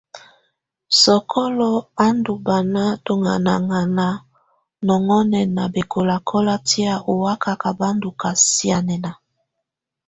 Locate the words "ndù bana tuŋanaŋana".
2.15-4.07